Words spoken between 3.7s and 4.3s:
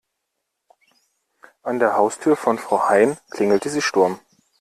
Sturm.